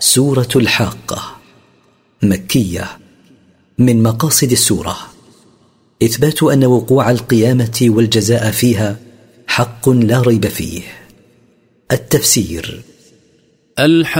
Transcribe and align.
سورة 0.00 0.48
الحاقة 0.56 1.36
مكية 2.22 2.98
من 3.78 4.02
مقاصد 4.02 4.50
السورة. 4.50 4.96
إثبات 6.02 6.42
أن 6.42 6.64
وقوع 6.64 7.10
القيامة 7.10 7.80
والجزاء 7.82 8.50
فيها 8.50 8.96
حق 9.46 9.88
لا 9.88 10.20
ريب 10.20 10.46
فيه. 10.46 10.82
التفسير 11.92 12.82
الحاقة. 13.78 14.18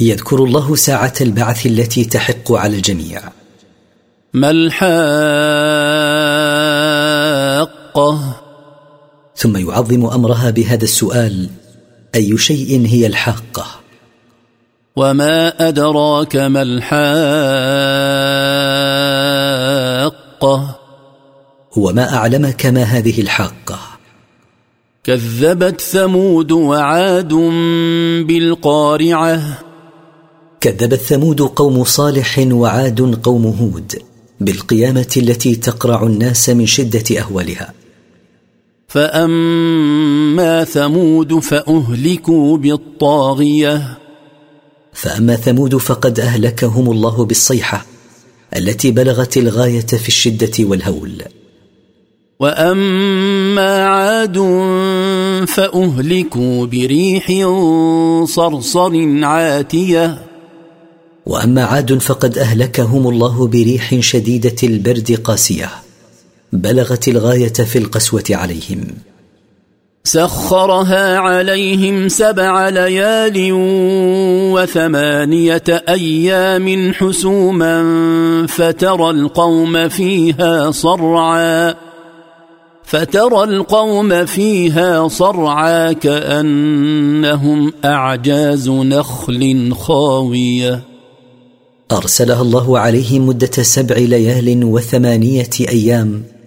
يذكر 0.00 0.44
الله 0.44 0.76
ساعة 0.76 1.14
البعث 1.20 1.66
التي 1.66 2.04
تحق 2.04 2.52
على 2.52 2.76
الجميع. 2.76 3.22
ما 4.34 4.50
الحاقة؟ 4.50 5.28
ثم 9.38 9.56
يعظم 9.56 10.06
أمرها 10.06 10.50
بهذا 10.50 10.84
السؤال 10.84 11.48
أي 12.14 12.38
شيء 12.38 12.86
هي 12.86 13.06
الحاقة؟ 13.06 13.66
وما 14.96 15.68
أدراك 15.68 16.36
ما 16.36 16.62
الحاقة؟ 16.62 16.88
وما 21.76 22.14
أعلمك 22.14 22.66
ما 22.66 22.82
هذه 22.82 23.20
الحاقة. 23.20 23.78
كذبت 25.04 25.80
ثمود 25.80 26.52
وعاد 26.52 27.34
بالقارعة. 28.26 29.58
كذبت 30.60 31.00
ثمود 31.00 31.40
قوم 31.40 31.84
صالح 31.84 32.38
وعاد 32.38 33.20
قوم 33.22 33.46
هود 33.46 34.02
بالقيامة 34.40 35.14
التي 35.16 35.56
تقرع 35.56 36.02
الناس 36.02 36.50
من 36.50 36.66
شدة 36.66 37.20
أهوالها. 37.20 37.72
فأما 38.88 40.64
ثمود 40.64 41.38
فأهلكوا 41.38 42.56
بالطاغية. 42.56 43.98
فأما 44.92 45.36
ثمود 45.36 45.76
فقد 45.76 46.20
أهلكهم 46.20 46.90
الله 46.90 47.24
بالصيحة 47.24 47.86
التي 48.56 48.90
بلغت 48.90 49.36
الغاية 49.36 49.86
في 49.86 50.08
الشدة 50.08 50.52
والهول. 50.60 51.22
وأما 52.40 53.86
عاد 53.86 54.38
فأهلكوا 55.48 56.66
بريح 56.66 57.26
صرصر 58.24 59.24
عاتية. 59.24 60.24
وأما 61.26 61.64
عاد 61.64 61.98
فقد 61.98 62.38
أهلكهم 62.38 63.08
الله 63.08 63.46
بريح 63.46 64.00
شديدة 64.00 64.56
البرد 64.62 65.20
قاسية. 65.24 65.70
بلغت 66.52 67.08
الغاية 67.08 67.52
في 67.52 67.78
القسوة 67.78 68.24
عليهم. 68.30 68.84
سخرها 70.04 71.18
عليهم 71.18 72.08
سبع 72.08 72.68
ليال 72.68 73.48
وثمانية 74.52 75.84
أيام 75.88 76.92
حسوما 76.92 77.76
فترى 78.48 79.10
القوم 79.10 79.88
فيها 79.88 80.70
صرعا 80.70 81.74
فترى 82.84 83.44
القوم 83.44 84.24
فيها 84.24 85.08
صرعا 85.08 85.92
كأنهم 85.92 87.72
أعجاز 87.84 88.68
نخل 88.68 89.72
خاوية. 89.74 90.80
أرسلها 91.92 92.42
الله 92.42 92.78
عليهم 92.78 93.26
مدة 93.26 93.62
سبع 93.62 93.96
ليال 93.96 94.64
وثمانية 94.64 95.50
أيام 95.60 96.37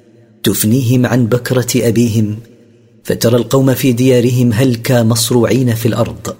تفنيهم 0.43 1.05
عن 1.05 1.25
بكرة 1.25 1.67
أبيهم 1.75 2.37
فترى 3.03 3.35
القوم 3.35 3.73
في 3.73 3.91
ديارهم 3.91 4.53
هلكا 4.53 5.03
مصروعين 5.03 5.75
في 5.75 5.85
الأرض 5.85 6.35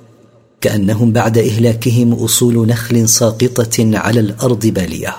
كأنهم 0.62 1.12
بعد 1.12 1.38
إهلاكهم 1.38 2.14
أصول 2.14 2.68
نخل 2.68 3.10
ساقطة 3.10 3.98
على 3.98 4.20
الأرض 4.20 4.66
بالية. 4.68 5.16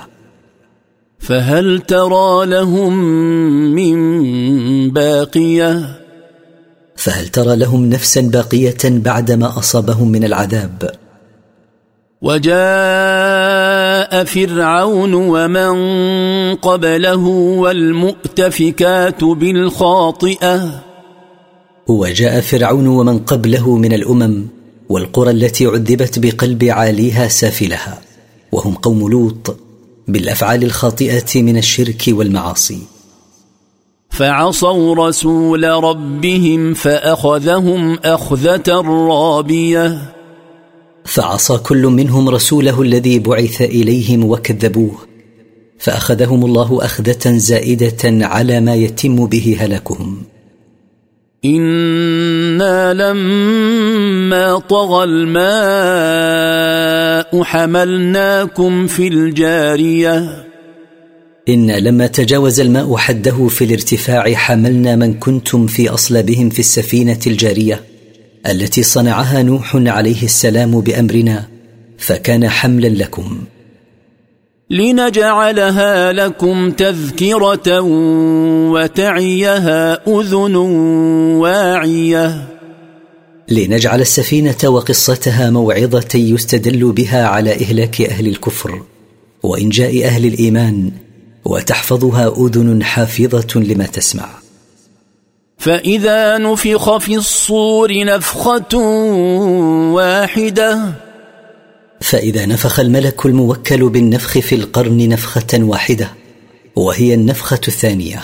فهل 1.19 1.81
ترى 1.81 2.47
لهم 2.47 2.98
من 3.75 4.91
باقية؟ 4.91 5.98
فهل 6.97 7.29
ترى 7.29 7.57
لهم 7.57 7.87
نفسا 7.87 8.21
باقية 8.21 8.79
بعدما 8.85 9.59
أصابهم 9.59 10.09
من 10.09 10.25
العذاب؟ 10.25 11.02
وجاء 12.23 14.15
فرعون 14.25 15.15
ومن 15.15 15.75
قبله 16.55 17.27
والمؤتفكات 17.59 19.25
بالخاطئة. 19.25 20.83
وجاء 21.89 22.41
فرعون 22.41 22.87
ومن 22.87 23.19
قبله 23.19 23.77
من 23.77 23.93
الأمم 23.93 24.47
والقرى 24.89 25.31
التي 25.31 25.67
عذبت 25.67 26.19
بقلب 26.19 26.65
عاليها 26.65 27.29
سافلها 27.29 28.01
وهم 28.53 28.75
قوم 28.75 29.11
لوط 29.11 29.57
بالأفعال 30.09 30.65
الخاطئة 30.65 31.43
من 31.43 31.57
الشرك 31.57 32.05
والمعاصي. 32.09 32.79
فعصوا 34.11 35.09
رسول 35.09 35.65
ربهم 35.65 36.75
فأخذهم 36.75 37.99
أخذة 38.05 38.81
رابية. 39.09 40.22
فعصى 41.05 41.58
كل 41.58 41.83
منهم 41.83 42.29
رسوله 42.29 42.83
الذي 42.83 43.18
بعث 43.18 43.63
إليهم 43.63 44.24
وكذبوه 44.24 44.98
فأخذهم 45.79 46.45
الله 46.45 46.85
أخذة 46.85 47.36
زائدة 47.36 48.27
على 48.27 48.61
ما 48.61 48.74
يتم 48.74 49.27
به 49.27 49.57
هلاكهم 49.61 50.23
إنا 51.45 52.95
لما 52.95 54.58
طغى 54.58 55.05
الماء 55.05 56.23
حملناكم 57.42 58.86
في 58.86 59.08
الجارية. 59.08 60.45
إنا 61.48 61.80
لما 61.80 62.07
تجاوز 62.07 62.61
الماء 62.61 62.96
حده 62.96 63.48
في 63.48 63.64
الارتفاع 63.64 64.35
حملنا 64.35 64.96
من 64.96 65.14
كنتم 65.14 65.67
في 65.67 65.89
أصلابهم 65.89 66.51
في 66.51 66.58
السفينة 66.58 67.20
الجارية. 67.27 67.92
التي 68.47 68.83
صنعها 68.83 69.42
نوح 69.42 69.77
عليه 69.77 70.23
السلام 70.23 70.80
بأمرنا 70.80 71.48
فكان 71.98 72.48
حملا 72.48 72.89
لكم. 72.89 73.39
لنجعلها 74.70 76.13
لكم 76.13 76.70
تذكرة 76.70 77.80
وتعيها 78.70 80.08
أذن 80.08 80.57
واعية. 81.36 82.48
لنجعل 83.48 84.01
السفينة 84.01 84.57
وقصتها 84.64 85.51
موعظة 85.51 86.09
يستدل 86.14 86.92
بها 86.92 87.27
على 87.27 87.53
إهلاك 87.53 88.01
أهل 88.01 88.27
الكفر 88.27 88.83
وإنجاء 89.42 90.05
أهل 90.05 90.27
الإيمان 90.27 90.91
وتحفظها 91.45 92.47
أذن 92.47 92.83
حافظة 92.83 93.61
لما 93.61 93.86
تسمع. 93.86 94.29
فإذا 95.62 96.39
نفخ 96.39 96.96
في 96.96 97.14
الصور 97.14 98.05
نفخة 98.05 98.78
واحدة. 99.95 100.92
فإذا 102.00 102.46
نفخ 102.46 102.80
الملك 102.80 103.27
الموكل 103.27 103.89
بالنفخ 103.89 104.39
في 104.39 104.55
القرن 104.55 105.08
نفخة 105.08 105.58
واحدة 105.58 106.08
وهي 106.77 107.14
النفخة 107.14 107.61
الثانية. 107.68 108.20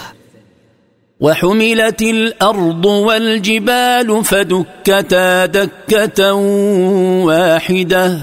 وحملت 1.20 2.02
الأرض 2.02 2.84
والجبال 2.84 4.24
فدكتا 4.24 5.46
دكة 5.46 6.32
واحدة. 7.24 8.18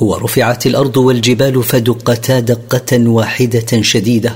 ورفعت 0.00 0.66
الأرض 0.66 0.96
والجبال 0.96 1.62
فدقتا 1.62 2.40
دقه 2.40 3.08
واحدة 3.08 3.82
شديدة 3.82 4.32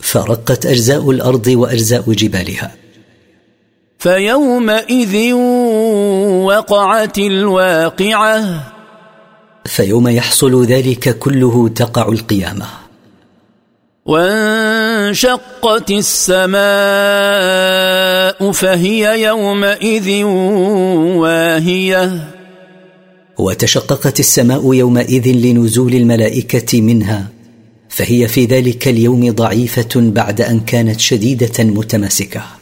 فرقت 0.00 0.66
أجزاء 0.66 1.10
الأرض 1.10 1.46
وأجزاء 1.46 2.12
جبالها. 2.12 2.79
فيومئذ 4.00 5.32
وقعت 6.44 7.18
الواقعة. 7.18 8.62
فيوم 9.64 10.08
يحصل 10.08 10.64
ذلك 10.64 11.18
كله 11.18 11.68
تقع 11.68 12.08
القيامة. 12.08 12.66
وانشقت 14.06 15.90
السماء 15.90 16.60
فهي 18.52 19.22
يومئذ 19.22 20.24
واهية. 21.20 22.30
وتشققت 23.38 24.20
السماء 24.20 24.74
يومئذ 24.74 25.28
لنزول 25.28 25.94
الملائكة 25.94 26.80
منها 26.80 27.26
فهي 27.88 28.28
في 28.28 28.44
ذلك 28.44 28.88
اليوم 28.88 29.30
ضعيفة 29.30 29.88
بعد 29.96 30.40
أن 30.40 30.60
كانت 30.60 31.00
شديدة 31.00 31.64
متماسكة. 31.64 32.59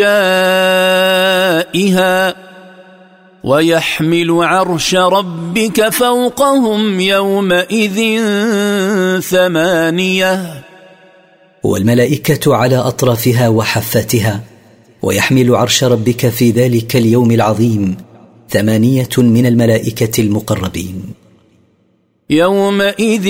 ويحمل 3.44 4.31
عرش 4.31 4.95
ربك 4.95 5.89
فوقهم 5.89 7.00
يومئذ 7.00 8.22
ثمانية. 9.19 10.63
والملائكة 11.63 12.56
على 12.56 12.75
أطرافها 12.75 13.48
وحفاتها 13.48 14.42
ويحمل 15.01 15.56
عرش 15.56 15.84
ربك 15.84 16.30
في 16.30 16.51
ذلك 16.51 16.95
اليوم 16.95 17.31
العظيم 17.31 17.98
ثمانية 18.50 19.10
من 19.18 19.45
الملائكة 19.45 20.22
المقربين. 20.22 21.04
يومئذ 22.29 23.27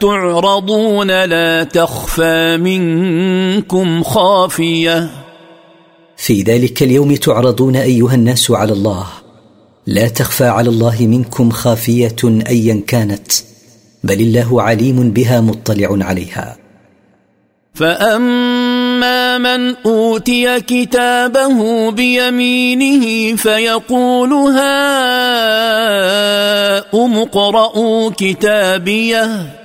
تعرضون 0.00 1.24
لا 1.24 1.64
تخفى 1.64 2.56
منكم 2.56 4.02
خافية. 4.02 5.10
في 6.16 6.42
ذلك 6.42 6.82
اليوم 6.82 7.14
تعرضون 7.14 7.76
أيها 7.76 8.14
الناس 8.14 8.50
على 8.50 8.72
الله. 8.72 9.06
لا 9.86 10.08
تخفى 10.08 10.44
على 10.44 10.68
الله 10.68 10.96
منكم 11.00 11.50
خافية 11.50 12.16
أيا 12.24 12.82
كانت 12.86 13.32
بل 14.04 14.20
الله 14.20 14.62
عليم 14.62 15.10
بها 15.10 15.40
مطلع 15.40 16.06
عليها. 16.06 16.56
فأما 17.74 18.57
من 19.38 19.74
أوتي 19.86 20.60
كتابه 20.60 21.90
بيمينه 21.90 23.36
فيقول 23.36 24.32
هاؤم 24.32 24.68
اقرءوا 27.18 28.10
كتابيه 28.16 29.58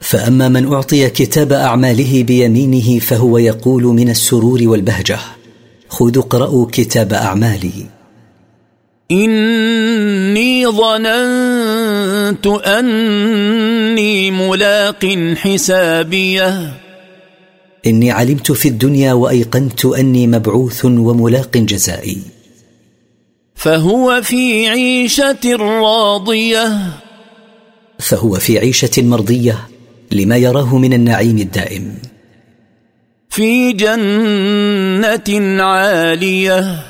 فأما 0.00 0.48
من 0.48 0.72
أعطي 0.72 1.10
كتاب 1.10 1.52
أعماله 1.52 2.22
بيمينه 2.22 2.98
فهو 2.98 3.38
يقول 3.38 3.82
من 3.82 4.10
السرور 4.10 4.60
والبهجة 4.62 5.18
خذوا 5.88 6.22
اقرأوا 6.22 6.66
كتاب 6.72 7.12
أعمالي. 7.12 7.86
إني 9.10 10.66
ظننت 10.66 12.46
أني 12.46 14.30
ملاق 14.30 15.34
حسابيه. 15.36 16.72
إني 17.88 18.10
علمت 18.10 18.52
في 18.52 18.68
الدنيا 18.68 19.12
وأيقنت 19.12 19.84
أني 19.84 20.26
مبعوث 20.26 20.84
وملاق 20.84 21.56
جزائي. 21.56 22.18
فهو 23.54 24.22
في 24.22 24.68
عيشة 24.68 25.56
راضية. 25.56 26.92
فهو 27.98 28.34
في 28.34 28.58
عيشة 28.58 29.02
مرضية 29.02 29.68
لما 30.12 30.36
يراه 30.36 30.78
من 30.78 30.92
النعيم 30.92 31.38
الدائم. 31.38 31.94
في 33.30 33.72
جنة 33.72 35.62
عالية. 35.62 36.86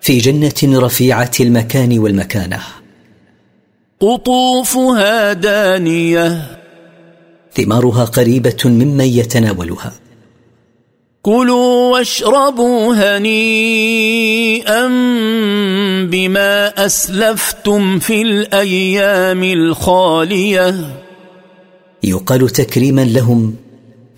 في 0.00 0.18
جنة 0.18 0.80
رفيعة 0.80 1.30
المكان 1.40 1.98
والمكانة. 1.98 2.60
قطوفها 4.00 5.32
دانية. 5.32 6.63
ثمارها 7.56 8.04
قريبة 8.04 8.56
ممن 8.64 9.04
يتناولها. 9.04 9.92
كلوا 11.22 11.92
واشربوا 11.92 12.94
هنيئا 12.94 14.86
بما 16.06 16.86
أسلفتم 16.86 17.98
في 17.98 18.22
الأيام 18.22 19.42
الخالية. 19.42 21.00
يقال 22.02 22.48
تكريما 22.48 23.04
لهم 23.04 23.56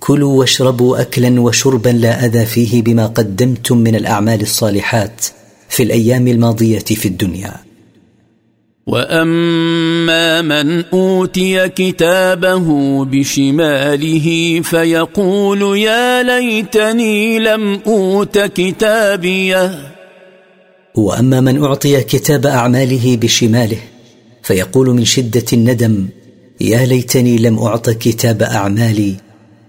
كلوا 0.00 0.38
واشربوا 0.38 1.00
أكلا 1.00 1.40
وشربا 1.40 1.88
لا 1.88 2.24
أذى 2.24 2.46
فيه 2.46 2.82
بما 2.82 3.06
قدمتم 3.06 3.78
من 3.78 3.94
الأعمال 3.94 4.40
الصالحات 4.40 5.26
في 5.68 5.82
الأيام 5.82 6.28
الماضية 6.28 6.78
في 6.78 7.08
الدنيا. 7.08 7.65
واما 8.86 10.42
من 10.42 10.84
اوتي 10.92 11.68
كتابه 11.68 12.64
بشماله 13.04 14.60
فيقول 14.64 15.78
يا 15.78 16.22
ليتني 16.22 17.38
لم 17.38 17.80
اوت 17.86 18.38
كتابيه 18.38 19.92
واما 20.94 21.40
من 21.40 21.64
اعطي 21.64 22.02
كتاب 22.02 22.46
اعماله 22.46 23.16
بشماله 23.16 23.78
فيقول 24.42 24.90
من 24.90 25.04
شده 25.04 25.44
الندم 25.52 26.08
يا 26.60 26.86
ليتني 26.86 27.38
لم 27.38 27.58
اعط 27.58 27.90
كتاب 27.90 28.42
اعمالي 28.42 29.14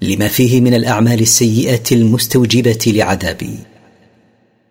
لما 0.02 0.28
فيه 0.28 0.62
من 0.62 0.74
الاعمال 0.74 1.22
السيئه 1.22 1.84
المستوجبه 1.92 2.80
لعذابي. 2.88 3.58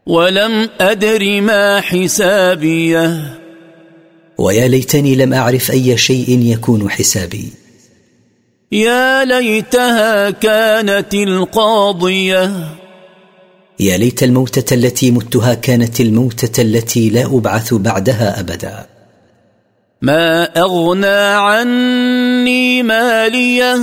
ولم 0.07 0.69
ادر 0.81 1.41
ما 1.41 1.81
حسابيه 1.81 3.37
ويا 4.39 4.69
ليتني 4.69 5.15
لم 5.15 5.35
أعرف 5.35 5.71
أي 5.71 5.99
شيء 5.99 6.41
يكون 6.43 6.91
حسابي. 6.91 7.53
يا 8.73 9.25
ليتها 9.25 10.31
كانت 10.31 11.15
القاضية. 11.15 12.53
يا 13.81 13.97
ليت 13.97 14.23
الموتة 14.23 14.75
التي 14.75 15.11
متها 15.11 15.55
كانت 15.55 16.01
الموتة 16.01 16.61
التي 16.61 17.11
لا 17.11 17.25
أبعث 17.25 17.75
بعدها 17.75 18.41
أبدا. 18.41 18.87
ما 20.03 20.45
أغنى 20.45 21.07
عني 21.37 22.83
مالية. 22.83 23.77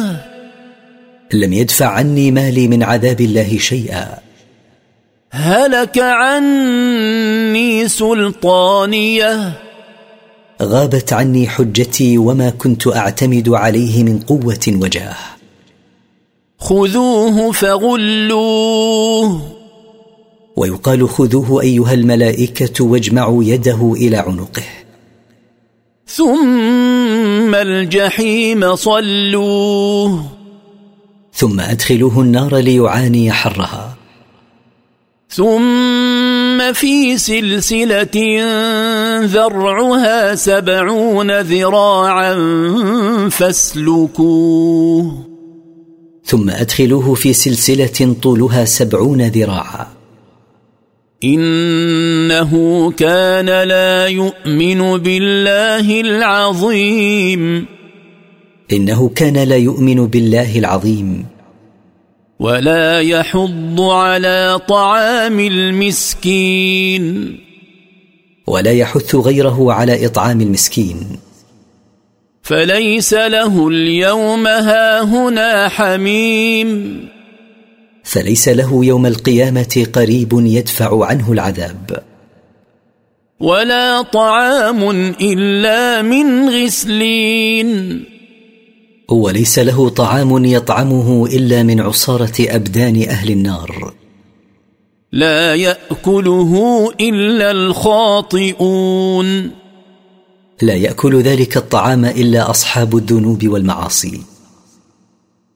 لم 1.34 1.54
يدفع 1.54 1.86
عني 1.86 2.32
مالي 2.32 2.68
من 2.68 2.84
عذاب 2.84 3.22
الله 3.22 3.58
شيئا. 3.58 4.18
هلك 5.32 6.00
عني 6.00 7.88
سلطانية. 7.88 9.54
غابت 10.64 11.14
عني 11.14 11.48
حجتي 11.48 12.18
وما 12.18 12.50
كنت 12.50 12.88
أعتمد 12.88 13.50
عليه 13.50 14.04
من 14.04 14.20
قوة 14.20 14.60
وجاه. 14.68 15.16
خذوه 16.60 17.52
فغلوه. 17.52 19.42
ويقال 20.56 21.10
خذوه 21.10 21.62
أيها 21.62 21.94
الملائكة 21.94 22.84
واجمعوا 22.84 23.44
يده 23.44 23.94
إلى 23.98 24.18
عنقه. 24.18 24.64
ثم 26.08 27.56
الجحيم 27.56 28.76
صلوه. 28.76 30.26
ثم 31.34 31.60
أدخلوه 31.60 32.22
النار 32.22 32.58
ليعاني 32.58 33.32
حرها. 33.32 33.96
ثم 35.30 36.23
في 36.72 37.18
سلسلة 37.18 38.42
ذرعها 39.26 40.36
سبعون 40.36 41.40
ذراعا 41.40 42.36
فاسلكوه. 43.30 45.26
ثم 46.26 46.50
أدخلوه 46.50 47.14
في 47.14 47.34
سلسلة 47.34 48.16
طولها 48.22 48.66
سبعون 48.66 49.22
ذراعا. 49.22 49.88
إنه 51.24 52.92
كان 52.92 53.46
لا 53.46 54.08
يؤمن 54.08 54.98
بالله 54.98 56.02
العظيم. 56.02 57.66
إنه 58.72 59.10
كان 59.10 59.38
لا 59.38 59.58
يؤمن 59.58 60.08
بالله 60.08 60.60
العظيم. 60.60 61.33
ولا 62.44 63.02
يحض 63.02 63.82
على 63.82 64.60
طعام 64.68 65.40
المسكين. 65.40 67.38
ولا 68.48 68.72
يحث 68.72 69.16
غيره 69.16 69.74
على 69.74 70.06
إطعام 70.06 70.42
المسكين. 70.42 71.20
فليس 72.42 73.14
له 73.14 73.68
اليوم 73.68 74.48
هاهنا 74.48 75.70
حميم. 75.70 77.00
فليس 78.04 78.50
له 78.50 78.86
يوم 78.86 79.06
القيامة 79.06 79.88
قريب 79.94 80.34
يدفع 80.34 81.06
عنه 81.06 81.32
العذاب. 81.32 82.04
ولا 83.40 84.02
طعام 84.02 84.90
إلا 85.22 86.02
من 86.02 86.50
غسلين. 86.50 88.04
وليس 89.12 89.60
له 89.60 89.90
طعام 89.90 90.46
يطعمه 90.46 91.26
إلا 91.26 91.64
من 91.64 91.82
عصارة 91.82 92.34
أبدان 92.40 93.06
أهل 93.10 93.32
النار. 93.32 93.94
لا 95.12 95.56
يأكله 95.56 96.54
إلا 97.00 97.52
الخاطئون. 97.52 99.52
لا 100.62 100.74
يأكل 100.74 101.22
ذلك 101.22 101.58
الطعام 101.58 102.06
إلا 102.06 102.50
أصحاب 102.50 102.98
الذنوب 102.98 103.48
والمعاصي. 103.48 104.22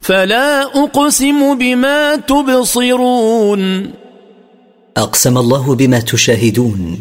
فلا 0.01 0.83
أقسم 0.83 1.57
بما 1.57 2.15
تبصرون. 2.15 3.91
أقسم 4.97 5.37
الله 5.37 5.75
بما 5.75 5.99
تشاهدون. 5.99 6.99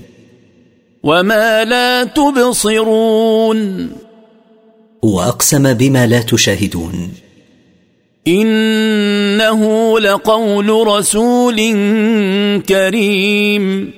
وما 1.02 1.64
لا 1.64 2.04
تبصرون. 2.04 3.90
وأقسم 5.06 5.72
بما 5.72 6.06
لا 6.06 6.22
تشاهدون. 6.22 7.12
إنه 8.28 9.98
لقول 10.00 10.86
رسول 10.86 11.56
كريم. 12.68 13.90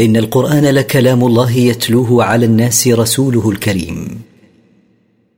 إن 0.00 0.16
القرآن 0.16 0.64
لكلام 0.64 1.24
الله 1.24 1.52
يتلوه 1.52 2.24
على 2.24 2.46
الناس 2.46 2.88
رسوله 2.88 3.50
الكريم. 3.50 4.20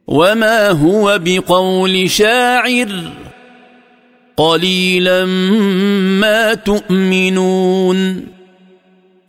وما 0.07 0.69
هو 0.71 1.21
بقول 1.25 2.11
شاعر؟ 2.11 3.13
قليلا 4.37 5.25
ما 6.21 6.55
تؤمنون. 6.55 8.27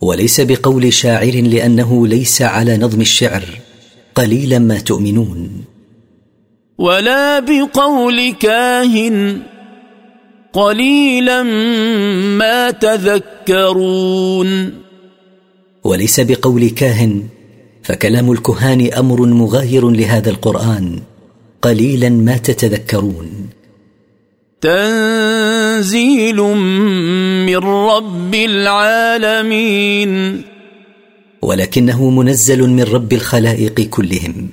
وليس 0.00 0.40
بقول 0.40 0.92
شاعر 0.92 1.32
لأنه 1.34 2.06
ليس 2.06 2.42
على 2.42 2.76
نظم 2.76 3.00
الشعر. 3.00 3.63
قليلا 4.14 4.58
ما 4.58 4.78
تؤمنون. 4.78 5.64
ولا 6.78 7.40
بقول 7.40 8.32
كاهن 8.32 9.42
قليلا 10.52 11.42
ما 12.38 12.70
تذكرون. 12.70 14.72
وليس 15.84 16.20
بقول 16.20 16.68
كاهن 16.68 17.22
فكلام 17.82 18.32
الكهان 18.32 18.92
أمر 18.92 19.26
مغاير 19.26 19.90
لهذا 19.90 20.30
القرآن 20.30 20.98
قليلا 21.62 22.08
ما 22.08 22.36
تتذكرون. 22.36 23.48
تنزيل 24.60 26.36
من 27.46 27.56
رب 27.56 28.34
العالمين. 28.34 30.42
ولكنه 31.44 32.10
منزل 32.10 32.70
من 32.70 32.82
رب 32.82 33.12
الخلائق 33.12 33.80
كلهم. 33.80 34.48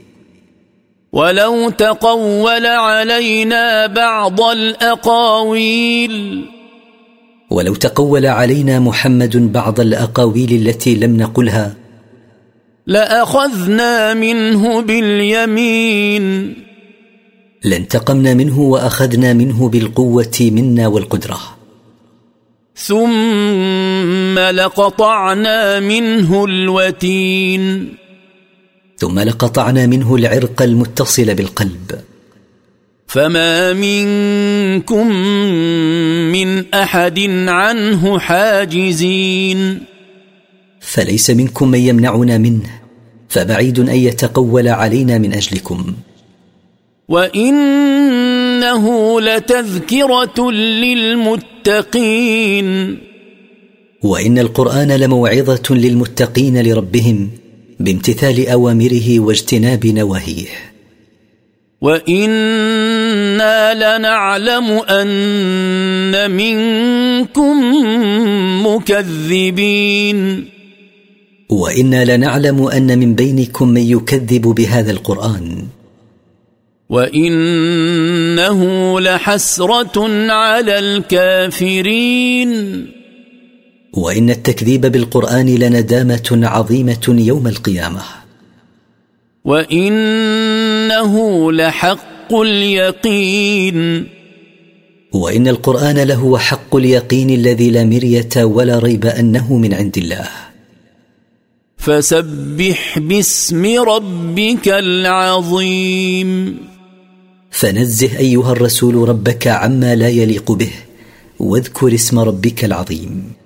ولو 1.14 1.70
تقول 1.70 2.66
علينا 2.66 3.88
بعض 3.88 4.42
الأقاويل. 4.42 6.46
ولو 7.52 7.76
تقول 7.76 8.26
علينا 8.26 8.80
محمد 8.80 9.54
بعض 9.54 9.80
الأقاويل 9.80 10.68
التي 10.68 10.96
لم 10.96 11.18
نقلها 11.18 11.76
لأخذنا 12.88 14.14
منه 14.14 14.82
باليمين. 14.82 16.56
لانتقمنا 17.64 18.34
منه 18.34 18.60
وأخذنا 18.60 19.34
منه 19.34 19.70
بالقوة 19.70 20.38
منا 20.42 20.88
والقدرة. 20.88 21.40
ثم 24.32 24.40
لقطعنا 24.40 25.80
منه 25.80 26.46
الوتين. 26.46 27.96
ثم 28.98 29.20
لقطعنا 29.20 29.86
منه 29.86 30.16
العرق 30.16 30.62
المتصل 30.62 31.36
بالقلب. 31.36 32.02
فما 33.08 33.74
منكم 33.74 35.08
من 36.32 36.74
أحد 36.74 37.20
عنه 37.48 38.20
حاجزين. 38.20 39.84
فليس 40.80 41.30
منكم 41.30 41.68
من 41.72 41.80
يمنعنا 41.80 42.38
منه 42.38 42.70
فبعيد 43.30 43.80
أن 43.80 43.96
يتقول 43.96 44.68
علينا 44.68 45.18
من 45.18 45.34
أجلكم. 45.34 45.94
وإنه 47.08 48.86
لتذكرة 49.22 50.52
للمتقين. 50.52 51.52
وإن 54.04 54.40
القرآن 54.40 54.92
لموعظة 54.92 55.64
للمتقين 55.70 56.62
لربهم 56.62 57.30
بامتثال 57.80 58.50
أوامره 58.50 59.20
واجتناب 59.20 59.86
نواهيه. 59.86 60.48
وإنا 61.82 63.74
لنعلم 63.74 64.72
أن 64.90 66.32
منكم 66.32 67.62
مكذبين. 68.68 70.46
وإنا 71.50 72.18
لنعلم 72.18 72.68
أن 72.68 73.00
من 73.00 73.16
بينكم 73.16 73.70
من 73.70 73.82
يكذب 73.82 74.42
بهذا 74.42 74.92
القرآن. 74.92 75.68
وإنه 76.90 78.60
لحسرة 79.00 80.32
على 80.32 80.80
الكافرين. 80.80 82.52
وإن 83.94 84.30
التكذيب 84.30 84.82
بالقرآن 84.82 85.56
لندامة 85.56 86.40
عظيمة 86.44 87.06
يوم 87.08 87.48
القيامة. 87.48 88.02
وإنه 89.46 91.52
لحق 91.52 92.34
اليقين. 92.34 94.08
وإن 95.14 95.48
القرآن 95.48 96.00
لهو 96.00 96.38
حق 96.38 96.76
اليقين 96.76 97.30
الذي 97.30 97.72
لا 97.72 97.84
مرية 97.84 98.30
ولا 98.38 98.80
ريب 98.80 99.06
أنه 99.06 99.58
من 99.58 99.74
عند 99.74 99.98
الله. 99.98 100.30
فسبح 101.78 103.00
باسم 103.00 103.80
ربك 103.80 104.68
العظيم. 104.68 106.58
فنزه 107.52 108.18
أيها 108.18 108.52
الرسول 108.52 109.10
ربك 109.10 109.48
عما 109.48 109.96
لا 109.96 110.10
يليق 110.10 110.52
به 110.52 110.72
واذكر 111.40 111.94
اسم 111.94 112.20
ربك 112.20 112.66
العظيم. 112.66 113.41